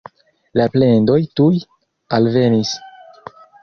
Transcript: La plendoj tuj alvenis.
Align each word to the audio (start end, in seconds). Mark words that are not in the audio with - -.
La 0.59 0.65
plendoj 0.77 1.19
tuj 1.41 1.61
alvenis. 2.21 2.77